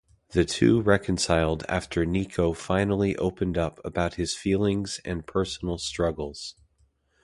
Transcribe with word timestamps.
The 0.29 0.45
two 0.45 0.81
reconciled 0.81 1.63
after 1.69 2.07
Nico 2.07 2.53
finally 2.53 3.15
opened 3.17 3.55
up 3.55 3.79
about 3.85 4.15
his 4.15 4.33
feelings 4.33 4.99
and 5.05 5.27
personal 5.27 5.77
struggles. 5.77 6.55